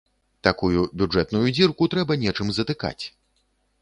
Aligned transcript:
Такую 0.47 0.81
бюджэтную 1.01 1.43
дзірку 1.57 1.91
трэба 1.97 2.19
нечым 2.25 2.51
затыкаць. 2.59 3.03